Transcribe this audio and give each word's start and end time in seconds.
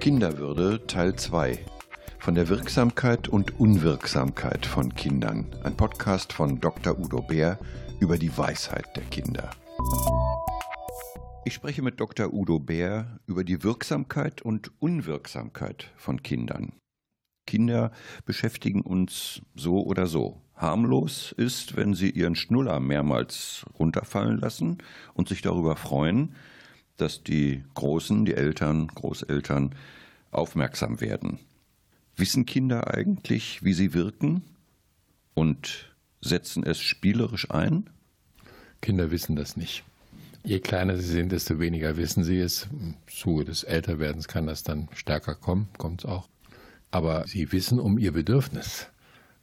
Kinderwürde 0.00 0.86
Teil 0.86 1.16
2 1.16 1.58
von 2.18 2.34
der 2.34 2.48
Wirksamkeit 2.48 3.26
und 3.26 3.58
Unwirksamkeit 3.58 4.66
von 4.66 4.94
Kindern. 4.94 5.46
Ein 5.62 5.76
Podcast 5.76 6.32
von 6.34 6.60
Dr. 6.60 6.98
Udo 6.98 7.22
Bär 7.22 7.58
über 8.00 8.18
die 8.18 8.36
Weisheit 8.36 8.94
der 8.94 9.04
Kinder. 9.04 9.50
Ich 11.46 11.54
spreche 11.54 11.80
mit 11.80 12.00
Dr. 12.00 12.32
Udo 12.34 12.58
Bär 12.58 13.18
über 13.26 13.44
die 13.44 13.62
Wirksamkeit 13.62 14.42
und 14.42 14.70
Unwirksamkeit 14.78 15.90
von 15.96 16.22
Kindern. 16.22 16.72
Kinder 17.46 17.92
beschäftigen 18.26 18.82
uns 18.82 19.40
so 19.54 19.82
oder 19.84 20.06
so. 20.06 20.42
Harmlos 20.54 21.32
ist, 21.32 21.76
wenn 21.76 21.94
sie 21.94 22.10
ihren 22.10 22.34
Schnuller 22.34 22.80
mehrmals 22.80 23.64
runterfallen 23.78 24.38
lassen 24.38 24.78
und 25.14 25.28
sich 25.28 25.40
darüber 25.40 25.76
freuen, 25.76 26.34
dass 26.96 27.22
die 27.22 27.64
Großen, 27.74 28.24
die 28.24 28.34
Eltern, 28.34 28.88
Großeltern 28.88 29.74
aufmerksam 30.30 31.00
werden. 31.00 31.38
Wissen 32.16 32.46
Kinder 32.46 32.94
eigentlich, 32.94 33.62
wie 33.62 33.74
sie 33.74 33.92
wirken 33.92 34.42
und 35.34 35.94
setzen 36.20 36.64
es 36.64 36.80
spielerisch 36.80 37.50
ein? 37.50 37.90
Kinder 38.80 39.10
wissen 39.10 39.36
das 39.36 39.56
nicht. 39.56 39.84
Je 40.44 40.60
kleiner 40.60 40.96
sie 40.96 41.08
sind, 41.08 41.32
desto 41.32 41.58
weniger 41.58 41.96
wissen 41.96 42.22
sie 42.22 42.38
es. 42.38 42.68
Im 42.70 42.94
Zuge 43.08 43.44
des 43.44 43.64
Älterwerdens 43.64 44.28
kann 44.28 44.46
das 44.46 44.62
dann 44.62 44.88
stärker 44.94 45.34
kommen, 45.34 45.68
kommt 45.76 46.04
es 46.04 46.10
auch. 46.10 46.28
Aber 46.90 47.26
sie 47.26 47.50
wissen 47.50 47.80
um 47.80 47.98
ihr 47.98 48.12
Bedürfnis, 48.12 48.86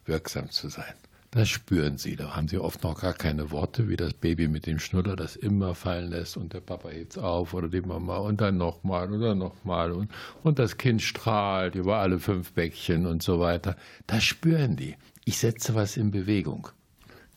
wirksam 0.06 0.50
zu 0.50 0.68
sein. 0.68 0.94
Das 1.34 1.48
spüren 1.48 1.98
sie. 1.98 2.14
Da 2.14 2.36
haben 2.36 2.46
sie 2.46 2.58
oft 2.58 2.84
noch 2.84 3.00
gar 3.00 3.12
keine 3.12 3.50
Worte, 3.50 3.88
wie 3.88 3.96
das 3.96 4.14
Baby 4.14 4.46
mit 4.46 4.66
dem 4.66 4.78
Schnuller, 4.78 5.16
das 5.16 5.34
immer 5.34 5.74
fallen 5.74 6.10
lässt 6.10 6.36
und 6.36 6.52
der 6.52 6.60
Papa 6.60 6.90
hebt 6.90 7.18
auf 7.18 7.54
oder 7.54 7.68
die 7.68 7.80
Mama 7.80 8.18
und 8.18 8.40
dann 8.40 8.56
nochmal 8.56 9.12
oder 9.12 9.34
nochmal 9.34 9.90
und, 9.90 10.12
und 10.44 10.60
das 10.60 10.76
Kind 10.76 11.02
strahlt 11.02 11.74
über 11.74 11.96
alle 11.96 12.20
fünf 12.20 12.52
Bäckchen 12.52 13.04
und 13.06 13.20
so 13.20 13.40
weiter. 13.40 13.76
Das 14.06 14.22
spüren 14.22 14.76
die. 14.76 14.94
Ich 15.24 15.38
setze 15.38 15.74
was 15.74 15.96
in 15.96 16.12
Bewegung. 16.12 16.68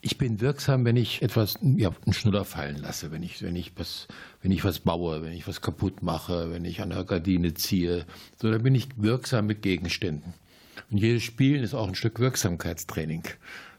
Ich 0.00 0.16
bin 0.16 0.40
wirksam, 0.40 0.84
wenn 0.84 0.96
ich 0.96 1.20
etwas, 1.20 1.58
ja, 1.60 1.90
einen 2.06 2.12
Schnuller 2.12 2.44
fallen 2.44 2.76
lasse, 2.76 3.10
wenn 3.10 3.24
ich, 3.24 3.42
wenn 3.42 3.56
ich 3.56 3.72
was, 3.74 4.06
wenn 4.42 4.52
ich 4.52 4.62
was 4.62 4.78
baue, 4.78 5.24
wenn 5.24 5.32
ich 5.32 5.48
was 5.48 5.60
kaputt 5.60 6.04
mache, 6.04 6.52
wenn 6.52 6.64
ich 6.64 6.82
an 6.82 6.90
der 6.90 7.02
Gardine 7.02 7.52
ziehe. 7.54 8.06
So, 8.40 8.48
dann 8.48 8.62
bin 8.62 8.76
ich 8.76 8.86
wirksam 8.94 9.46
mit 9.46 9.60
Gegenständen. 9.60 10.34
Und 10.88 10.98
jedes 10.98 11.24
Spielen 11.24 11.64
ist 11.64 11.74
auch 11.74 11.88
ein 11.88 11.96
Stück 11.96 12.20
Wirksamkeitstraining. 12.20 13.24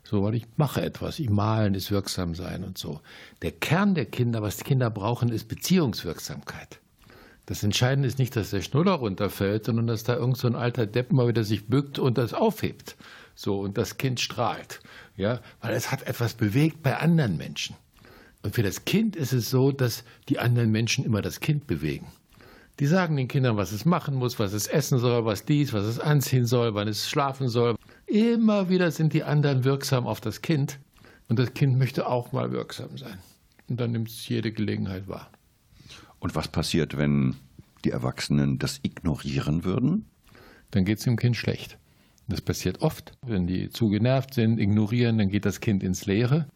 So, 0.09 0.23
weil 0.23 0.33
ich 0.33 0.47
mache 0.57 0.81
etwas. 0.81 1.19
Ich 1.19 1.29
malen 1.29 1.75
ist 1.75 1.91
wirksam 1.91 2.33
sein 2.33 2.63
und 2.63 2.79
so. 2.79 2.99
Der 3.43 3.51
Kern 3.51 3.93
der 3.93 4.07
Kinder, 4.07 4.41
was 4.41 4.57
die 4.57 4.63
Kinder 4.63 4.89
brauchen, 4.89 5.29
ist 5.29 5.47
Beziehungswirksamkeit. 5.47 6.79
Das 7.45 7.61
Entscheidende 7.61 8.07
ist 8.07 8.17
nicht, 8.17 8.35
dass 8.35 8.49
der 8.49 8.63
Schnuller 8.63 8.93
runterfällt, 8.93 9.65
sondern 9.65 9.85
dass 9.85 10.03
da 10.03 10.15
irgend 10.15 10.37
so 10.37 10.47
ein 10.47 10.55
alter 10.55 10.87
Depp 10.87 11.11
mal 11.11 11.27
wieder 11.27 11.43
sich 11.43 11.67
bückt 11.67 11.99
und 11.99 12.17
das 12.17 12.33
aufhebt. 12.33 12.97
So, 13.35 13.59
und 13.59 13.77
das 13.77 13.97
Kind 13.97 14.19
strahlt. 14.19 14.79
Ja, 15.15 15.41
weil 15.61 15.75
es 15.75 15.91
hat 15.91 16.01
etwas 16.01 16.33
bewegt 16.33 16.81
bei 16.81 16.97
anderen 16.97 17.37
Menschen. 17.37 17.75
Und 18.41 18.55
für 18.55 18.63
das 18.63 18.85
Kind 18.85 19.15
ist 19.15 19.31
es 19.31 19.51
so, 19.51 19.71
dass 19.71 20.03
die 20.27 20.39
anderen 20.39 20.71
Menschen 20.71 21.05
immer 21.05 21.21
das 21.21 21.39
Kind 21.39 21.67
bewegen. 21.67 22.07
Die 22.79 22.85
sagen 22.85 23.17
den 23.17 23.27
Kindern, 23.27 23.57
was 23.57 23.71
es 23.73 23.85
machen 23.85 24.15
muss, 24.15 24.39
was 24.39 24.53
es 24.53 24.67
essen 24.67 24.99
soll, 24.99 25.25
was 25.25 25.43
dies, 25.45 25.73
was 25.73 25.85
es 25.85 25.99
anziehen 25.99 26.45
soll, 26.45 26.73
wann 26.73 26.87
es 26.87 27.09
schlafen 27.09 27.49
soll, 27.49 27.75
Immer 28.09 28.69
wieder 28.69 28.89
sind 28.89 29.13
die 29.13 29.23
anderen 29.23 29.63
wirksam 29.63 30.07
auf 30.07 30.19
das 30.19 30.41
Kind 30.41 30.79
und 31.27 31.37
das 31.37 31.53
Kind 31.53 31.77
möchte 31.77 32.07
auch 32.07 32.31
mal 32.31 32.51
wirksam 32.51 32.97
sein. 32.97 33.19
Und 33.67 33.79
dann 33.79 33.91
nimmt 33.91 34.09
es 34.09 34.27
jede 34.27 34.51
Gelegenheit 34.51 35.07
wahr. 35.07 35.29
Und 36.17 36.33
was 36.33 36.47
passiert, 36.47 36.97
wenn 36.97 37.35
die 37.85 37.91
Erwachsenen 37.91 38.57
das 38.57 38.79
ignorieren 38.81 39.63
würden? 39.63 40.05
Dann 40.71 40.85
geht 40.85 40.97
es 40.97 41.03
dem 41.03 41.17
Kind 41.17 41.37
schlecht. 41.37 41.77
Das 42.27 42.41
passiert 42.41 42.81
oft. 42.81 43.11
Wenn 43.21 43.45
die 43.45 43.69
zu 43.69 43.89
genervt 43.89 44.33
sind, 44.33 44.59
ignorieren, 44.59 45.19
dann 45.19 45.29
geht 45.29 45.45
das 45.45 45.59
Kind 45.59 45.83
ins 45.83 46.07
Leere. 46.07 46.47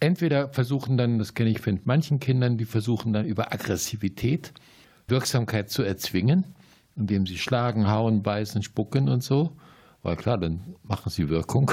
Entweder 0.00 0.48
versuchen 0.48 0.96
dann, 0.96 1.20
das 1.20 1.34
kenne 1.34 1.50
ich 1.50 1.60
von 1.60 1.78
manchen 1.84 2.18
Kindern, 2.18 2.58
die 2.58 2.64
versuchen 2.64 3.12
dann 3.12 3.26
über 3.26 3.52
Aggressivität 3.52 4.52
Wirksamkeit 5.10 5.70
zu 5.70 5.82
erzwingen, 5.82 6.44
indem 6.96 7.26
sie 7.26 7.38
schlagen, 7.38 7.88
hauen, 7.88 8.22
beißen, 8.22 8.62
spucken 8.62 9.08
und 9.08 9.22
so. 9.22 9.56
Weil 10.02 10.16
klar, 10.16 10.38
dann 10.38 10.74
machen 10.82 11.10
sie 11.10 11.28
Wirkung. 11.28 11.72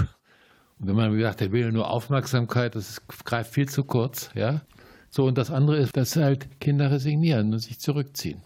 Und 0.80 0.88
wenn 0.88 0.96
man 0.96 1.20
sagt, 1.20 1.40
der 1.40 1.52
will 1.52 1.72
nur 1.72 1.90
Aufmerksamkeit, 1.90 2.76
das 2.76 3.02
greift 3.08 3.54
viel 3.54 3.68
zu 3.68 3.84
kurz, 3.84 4.30
ja. 4.36 4.62
So, 5.10 5.26
und 5.26 5.38
das 5.38 5.50
andere 5.50 5.78
ist, 5.78 5.96
dass 5.96 6.16
halt 6.16 6.60
Kinder 6.60 6.92
resignieren 6.92 7.54
und 7.54 7.60
sich 7.60 7.80
zurückziehen. 7.80 8.42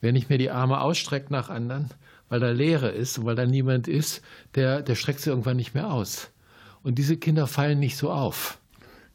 Wenn 0.00 0.16
ich 0.16 0.28
mir 0.28 0.38
die 0.38 0.50
Arme 0.50 0.80
ausstrecke 0.80 1.32
nach 1.32 1.50
anderen, 1.50 1.90
weil 2.28 2.40
da 2.40 2.50
Leere 2.50 2.88
ist 2.88 3.18
und 3.18 3.26
weil 3.26 3.36
da 3.36 3.46
niemand 3.46 3.86
ist, 3.86 4.22
der, 4.54 4.82
der 4.82 4.94
streckt 4.94 5.20
sie 5.20 5.30
irgendwann 5.30 5.56
nicht 5.56 5.74
mehr 5.74 5.92
aus. 5.92 6.30
Und 6.82 6.96
diese 6.96 7.16
Kinder 7.16 7.46
fallen 7.46 7.78
nicht 7.78 7.96
so 7.96 8.10
auf. 8.10 8.58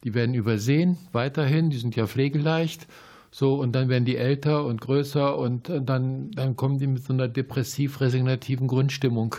Die 0.04 0.14
werden 0.14 0.34
übersehen, 0.34 0.98
weiterhin, 1.12 1.70
die 1.70 1.78
sind 1.78 1.96
ja 1.96 2.06
pflegeleicht. 2.06 2.86
So, 3.30 3.54
und 3.54 3.72
dann 3.72 3.88
werden 3.88 4.04
die 4.04 4.16
älter 4.16 4.64
und 4.64 4.80
größer 4.80 5.38
und 5.38 5.70
dann, 5.84 6.30
dann 6.32 6.56
kommen 6.56 6.78
die 6.78 6.88
mit 6.88 7.04
so 7.04 7.12
einer 7.12 7.28
depressiv-resignativen 7.28 8.66
Grundstimmung 8.66 9.36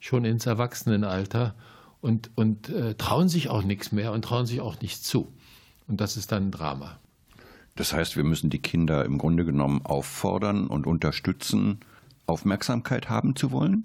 schon 0.00 0.24
ins 0.24 0.46
Erwachsenenalter 0.46 1.54
und, 2.00 2.30
und 2.34 2.68
äh, 2.70 2.94
trauen 2.94 3.28
sich 3.28 3.48
auch 3.50 3.62
nichts 3.62 3.92
mehr 3.92 4.12
und 4.12 4.22
trauen 4.22 4.46
sich 4.46 4.60
auch 4.60 4.80
nicht 4.80 5.04
zu. 5.04 5.32
Und 5.86 6.00
das 6.00 6.16
ist 6.16 6.32
dann 6.32 6.48
ein 6.48 6.50
Drama. 6.50 6.98
Das 7.76 7.92
heißt, 7.92 8.16
wir 8.16 8.24
müssen 8.24 8.50
die 8.50 8.60
Kinder 8.60 9.04
im 9.04 9.18
Grunde 9.18 9.44
genommen 9.44 9.82
auffordern 9.84 10.66
und 10.66 10.86
unterstützen, 10.86 11.80
Aufmerksamkeit 12.26 13.10
haben 13.10 13.36
zu 13.36 13.50
wollen? 13.50 13.84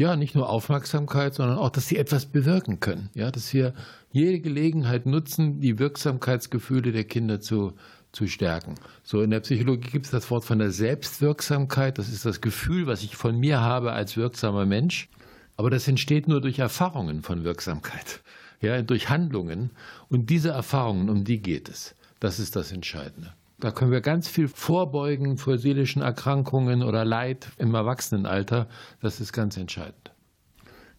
Ja, 0.00 0.16
nicht 0.16 0.34
nur 0.34 0.48
Aufmerksamkeit, 0.48 1.34
sondern 1.34 1.58
auch, 1.58 1.68
dass 1.68 1.86
sie 1.86 1.98
etwas 1.98 2.24
bewirken 2.24 2.80
können. 2.80 3.10
Ja, 3.12 3.30
dass 3.30 3.52
wir 3.52 3.74
jede 4.10 4.40
Gelegenheit 4.40 5.04
nutzen, 5.04 5.60
die 5.60 5.78
Wirksamkeitsgefühle 5.78 6.90
der 6.90 7.04
Kinder 7.04 7.38
zu, 7.42 7.74
zu 8.10 8.26
stärken. 8.26 8.76
So 9.02 9.20
in 9.20 9.28
der 9.28 9.40
Psychologie 9.40 9.90
gibt 9.90 10.06
es 10.06 10.10
das 10.10 10.30
Wort 10.30 10.46
von 10.46 10.58
der 10.58 10.70
Selbstwirksamkeit. 10.70 11.98
Das 11.98 12.08
ist 12.08 12.24
das 12.24 12.40
Gefühl, 12.40 12.86
was 12.86 13.02
ich 13.02 13.14
von 13.14 13.38
mir 13.38 13.60
habe 13.60 13.92
als 13.92 14.16
wirksamer 14.16 14.64
Mensch. 14.64 15.10
Aber 15.58 15.68
das 15.68 15.86
entsteht 15.86 16.28
nur 16.28 16.40
durch 16.40 16.60
Erfahrungen 16.60 17.20
von 17.20 17.44
Wirksamkeit, 17.44 18.22
ja, 18.62 18.80
durch 18.80 19.10
Handlungen. 19.10 19.68
Und 20.08 20.30
diese 20.30 20.48
Erfahrungen, 20.48 21.10
um 21.10 21.24
die 21.24 21.42
geht 21.42 21.68
es. 21.68 21.94
Das 22.20 22.38
ist 22.38 22.56
das 22.56 22.72
Entscheidende. 22.72 23.34
Da 23.60 23.70
können 23.70 23.90
wir 23.90 24.00
ganz 24.00 24.26
viel 24.26 24.48
vorbeugen 24.48 25.36
vor 25.36 25.58
seelischen 25.58 26.00
Erkrankungen 26.00 26.82
oder 26.82 27.04
Leid 27.04 27.50
im 27.58 27.74
Erwachsenenalter. 27.74 28.68
Das 29.00 29.20
ist 29.20 29.32
ganz 29.32 29.56
entscheidend. 29.56 30.12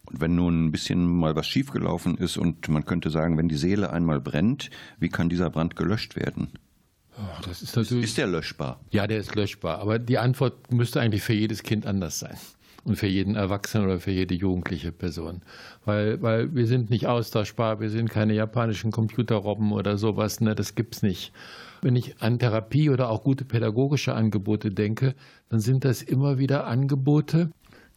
Und 0.05 0.21
wenn 0.21 0.35
nun 0.35 0.65
ein 0.65 0.71
bisschen 0.71 1.05
mal 1.05 1.35
was 1.35 1.47
schiefgelaufen 1.47 2.17
ist 2.17 2.37
und 2.37 2.67
man 2.69 2.85
könnte 2.85 3.09
sagen, 3.09 3.37
wenn 3.37 3.49
die 3.49 3.55
Seele 3.55 3.91
einmal 3.91 4.19
brennt, 4.19 4.69
wie 4.99 5.09
kann 5.09 5.29
dieser 5.29 5.49
Brand 5.49 5.75
gelöscht 5.75 6.15
werden? 6.15 6.49
Oh, 7.17 7.41
das 7.45 7.61
ist, 7.61 7.75
natürlich 7.75 8.05
ist 8.05 8.17
der 8.17 8.27
löschbar? 8.27 8.79
Ja, 8.91 9.07
der 9.07 9.19
ist 9.19 9.35
löschbar. 9.35 9.79
Aber 9.79 9.99
die 9.99 10.17
Antwort 10.17 10.71
müsste 10.71 11.01
eigentlich 11.01 11.23
für 11.23 11.33
jedes 11.33 11.63
Kind 11.63 11.85
anders 11.85 12.19
sein 12.19 12.37
und 12.83 12.95
für 12.95 13.07
jeden 13.07 13.35
Erwachsenen 13.35 13.85
oder 13.85 13.99
für 13.99 14.11
jede 14.11 14.33
jugendliche 14.33 14.91
Person. 14.91 15.41
Weil, 15.85 16.21
weil 16.21 16.55
wir 16.55 16.67
sind 16.67 16.89
nicht 16.89 17.07
austauschbar, 17.07 17.79
wir 17.79 17.89
sind 17.89 18.09
keine 18.09 18.33
japanischen 18.33 18.91
Computerrobben 18.91 19.71
oder 19.71 19.97
sowas, 19.97 20.41
ne, 20.41 20.55
das 20.55 20.75
gibt's 20.75 21.03
nicht. 21.03 21.31
Wenn 21.81 21.95
ich 21.95 22.21
an 22.21 22.39
Therapie 22.39 22.89
oder 22.89 23.09
auch 23.09 23.23
gute 23.23 23.45
pädagogische 23.45 24.13
Angebote 24.13 24.71
denke, 24.71 25.15
dann 25.49 25.59
sind 25.59 25.85
das 25.85 26.01
immer 26.01 26.37
wieder 26.37 26.65
Angebote, 26.65 27.51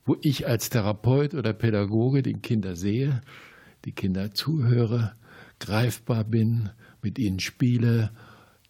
wo 0.05 0.17
ich 0.21 0.47
als 0.47 0.71
Therapeut 0.71 1.34
oder 1.34 1.53
Pädagoge 1.53 2.23
den 2.23 2.43
Kinder 2.43 2.77
sehe, 2.77 3.23
die 3.84 3.93
Kinder 3.93 4.33
zuhöre, 4.33 5.12
greifbar 5.61 6.25
bin, 6.25 6.71
mit 7.03 7.19
ihnen 7.19 7.41
spiele, 7.41 8.11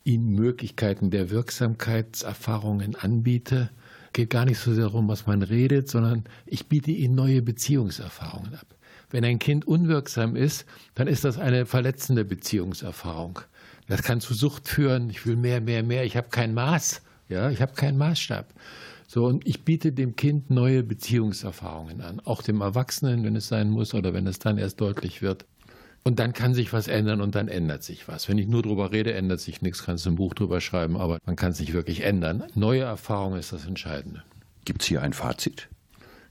ihnen 0.04 0.30
Möglichkeiten 0.30 1.10
der 1.10 1.30
Wirksamkeitserfahrungen 1.30 2.94
anbiete 2.94 3.70
geht 4.14 4.30
gar 4.30 4.46
nicht 4.46 4.58
so 4.58 4.72
sehr 4.72 4.84
darum, 4.84 5.08
was 5.08 5.26
man 5.26 5.42
redet, 5.42 5.90
sondern 5.90 6.24
ich 6.46 6.68
biete 6.68 6.90
ihnen 6.90 7.14
neue 7.14 7.42
Beziehungserfahrungen 7.42 8.54
ab. 8.54 8.66
Wenn 9.10 9.24
ein 9.24 9.38
Kind 9.38 9.66
unwirksam 9.66 10.34
ist, 10.34 10.64
dann 10.94 11.08
ist 11.08 11.24
das 11.24 11.38
eine 11.38 11.66
verletzende 11.66 12.24
Beziehungserfahrung. 12.24 13.40
Das 13.86 14.02
kann 14.02 14.20
zu 14.20 14.32
Sucht 14.32 14.68
führen. 14.68 15.10
Ich 15.10 15.26
will 15.26 15.36
mehr, 15.36 15.60
mehr, 15.60 15.82
mehr. 15.82 16.04
Ich 16.04 16.16
habe 16.16 16.28
kein 16.30 16.54
Maß. 16.54 17.02
Ja, 17.28 17.50
ich 17.50 17.60
habe 17.60 17.74
keinen 17.74 17.98
Maßstab. 17.98 18.46
So, 19.06 19.26
und 19.26 19.46
ich 19.46 19.64
biete 19.64 19.92
dem 19.92 20.16
Kind 20.16 20.50
neue 20.50 20.82
Beziehungserfahrungen 20.82 22.00
an. 22.00 22.20
Auch 22.20 22.42
dem 22.42 22.60
Erwachsenen, 22.60 23.24
wenn 23.24 23.36
es 23.36 23.48
sein 23.48 23.70
muss 23.70 23.94
oder 23.94 24.14
wenn 24.14 24.26
es 24.26 24.38
dann 24.38 24.58
erst 24.58 24.80
deutlich 24.80 25.22
wird. 25.22 25.44
Und 26.06 26.18
dann 26.18 26.34
kann 26.34 26.52
sich 26.52 26.72
was 26.74 26.86
ändern 26.86 27.22
und 27.22 27.34
dann 27.34 27.48
ändert 27.48 27.82
sich 27.82 28.08
was. 28.08 28.28
Wenn 28.28 28.36
ich 28.36 28.46
nur 28.46 28.62
drüber 28.62 28.92
rede, 28.92 29.14
ändert 29.14 29.40
sich 29.40 29.62
nichts, 29.62 29.84
kannst 29.84 30.04
du 30.04 30.10
ein 30.10 30.16
Buch 30.16 30.34
drüber 30.34 30.60
schreiben, 30.60 30.98
aber 30.98 31.18
man 31.24 31.34
kann 31.34 31.52
es 31.52 31.60
nicht 31.60 31.72
wirklich 31.72 32.02
ändern. 32.02 32.44
Neue 32.54 32.82
Erfahrung 32.82 33.36
ist 33.36 33.54
das 33.54 33.66
Entscheidende. 33.66 34.22
Gibt 34.66 34.82
es 34.82 34.88
hier 34.88 35.00
ein 35.00 35.14
Fazit? 35.14 35.68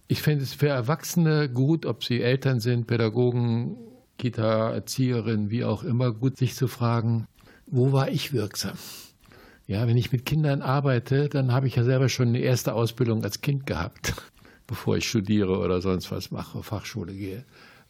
Ich 0.08 0.22
finde 0.22 0.44
es 0.44 0.54
für 0.54 0.68
Erwachsene 0.68 1.50
gut, 1.50 1.88
ob 1.88 2.04
sie 2.04 2.22
Eltern 2.22 2.60
sind, 2.60 2.86
Pädagogen, 2.86 3.78
Kita, 4.20 4.72
Erzieherin, 4.72 5.50
wie 5.50 5.64
auch 5.64 5.84
immer, 5.84 6.12
gut 6.12 6.38
sich 6.38 6.54
zu 6.54 6.68
fragen, 6.68 7.28
wo 7.66 7.92
war 7.92 8.10
ich 8.10 8.32
wirksam? 8.32 8.78
Ja, 9.66 9.88
wenn 9.88 9.98
ich 9.98 10.12
mit 10.12 10.26
Kindern 10.26 10.62
arbeite, 10.62 11.30
dann 11.30 11.52
habe 11.52 11.68
ich 11.68 11.78
ja 11.78 11.84
selber 11.84 12.10
schon 12.10 12.28
eine 12.28 12.40
erste 12.40 12.74
Ausbildung 12.74 13.24
als 13.24 13.42
Kind 13.42 13.66
gehabt, 13.66 14.14
bevor 14.68 14.98
ich 14.98 15.10
studiere 15.10 15.58
oder 15.58 15.82
sonst 15.82 16.12
was 16.12 16.30
mache, 16.30 16.62
Fachschule 16.62 17.14
gehe. 17.14 17.44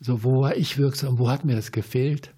So, 0.06 0.22
wo 0.26 0.42
war 0.42 0.58
ich 0.58 0.78
wirksam? 0.78 1.18
Wo 1.18 1.30
hat 1.30 1.46
mir 1.46 1.56
das 1.56 1.72
gefehlt? 1.72 2.34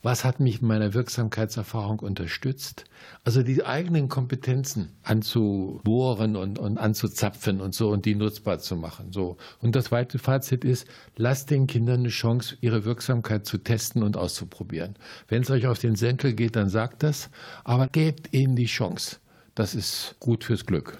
Was 0.00 0.24
hat 0.24 0.38
mich 0.38 0.62
in 0.62 0.68
meiner 0.68 0.94
Wirksamkeitserfahrung 0.94 1.98
unterstützt? 1.98 2.84
Also 3.24 3.42
die 3.42 3.64
eigenen 3.64 4.08
Kompetenzen 4.08 4.92
anzubohren 5.02 6.36
und, 6.36 6.60
und 6.60 6.78
anzuzapfen 6.78 7.60
und 7.60 7.74
so 7.74 7.90
und 7.90 8.06
die 8.06 8.14
nutzbar 8.14 8.60
zu 8.60 8.76
machen. 8.76 9.10
So. 9.10 9.38
Und 9.60 9.74
das 9.74 9.86
zweite 9.86 10.20
Fazit 10.20 10.64
ist, 10.64 10.86
lasst 11.16 11.50
den 11.50 11.66
Kindern 11.66 12.00
eine 12.00 12.10
Chance, 12.10 12.56
ihre 12.60 12.84
Wirksamkeit 12.84 13.44
zu 13.44 13.58
testen 13.58 14.04
und 14.04 14.16
auszuprobieren. 14.16 14.94
Wenn 15.26 15.42
es 15.42 15.50
euch 15.50 15.66
auf 15.66 15.80
den 15.80 15.96
Senkel 15.96 16.32
geht, 16.32 16.54
dann 16.54 16.68
sagt 16.68 17.02
das, 17.02 17.28
aber 17.64 17.88
gebt 17.88 18.32
ihnen 18.32 18.54
die 18.54 18.66
Chance. 18.66 19.16
Das 19.56 19.74
ist 19.74 20.14
gut 20.20 20.44
fürs 20.44 20.64
Glück. 20.64 20.96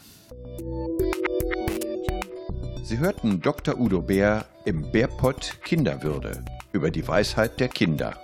Sie 2.82 2.98
hörten 2.98 3.40
Dr. 3.40 3.78
Udo 3.78 4.00
Bär 4.00 4.46
im 4.64 4.90
Bärpott 4.90 5.58
Kinderwürde 5.64 6.42
über 6.72 6.90
die 6.90 7.06
Weisheit 7.06 7.60
der 7.60 7.68
Kinder. 7.68 8.16